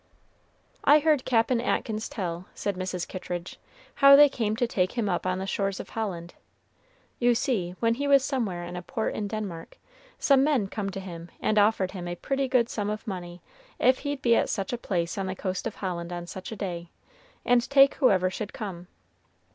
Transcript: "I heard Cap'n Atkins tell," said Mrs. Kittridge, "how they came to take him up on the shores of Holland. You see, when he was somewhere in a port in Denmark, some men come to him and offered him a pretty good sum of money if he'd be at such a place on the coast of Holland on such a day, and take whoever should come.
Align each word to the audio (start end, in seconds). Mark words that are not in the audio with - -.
"I 0.83 0.97
heard 0.97 1.25
Cap'n 1.25 1.61
Atkins 1.61 2.09
tell," 2.09 2.47
said 2.55 2.75
Mrs. 2.75 3.07
Kittridge, 3.07 3.59
"how 4.01 4.15
they 4.15 4.29
came 4.29 4.55
to 4.55 4.65
take 4.65 4.93
him 4.93 5.07
up 5.07 5.27
on 5.27 5.37
the 5.37 5.45
shores 5.45 5.79
of 5.79 5.89
Holland. 5.89 6.33
You 7.19 7.35
see, 7.35 7.75
when 7.79 7.93
he 7.93 8.07
was 8.07 8.25
somewhere 8.25 8.63
in 8.63 8.75
a 8.75 8.81
port 8.81 9.13
in 9.13 9.27
Denmark, 9.27 9.77
some 10.17 10.43
men 10.43 10.69
come 10.69 10.89
to 10.89 10.99
him 10.99 11.29
and 11.39 11.59
offered 11.59 11.91
him 11.91 12.07
a 12.07 12.15
pretty 12.15 12.47
good 12.47 12.67
sum 12.67 12.89
of 12.89 13.05
money 13.05 13.41
if 13.77 13.99
he'd 13.99 14.23
be 14.23 14.35
at 14.35 14.49
such 14.49 14.73
a 14.73 14.77
place 14.79 15.19
on 15.19 15.27
the 15.27 15.35
coast 15.35 15.67
of 15.67 15.75
Holland 15.75 16.11
on 16.11 16.25
such 16.25 16.51
a 16.51 16.55
day, 16.55 16.89
and 17.45 17.69
take 17.69 17.93
whoever 17.93 18.31
should 18.31 18.53
come. 18.53 18.87